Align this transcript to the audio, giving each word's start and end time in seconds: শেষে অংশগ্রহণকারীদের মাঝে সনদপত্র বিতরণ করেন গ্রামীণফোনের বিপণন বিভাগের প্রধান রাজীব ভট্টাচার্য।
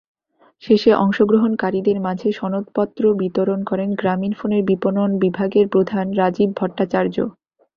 শেষে 0.63 0.91
অংশগ্রহণকারীদের 0.95 1.97
মাঝে 1.99 2.29
সনদপত্র 2.31 3.03
বিতরণ 3.19 3.59
করেন 3.63 3.89
গ্রামীণফোনের 3.95 4.61
বিপণন 4.69 5.09
বিভাগের 5.23 5.65
প্রধান 5.73 6.05
রাজীব 6.13 6.49
ভট্টাচার্য। 6.59 7.15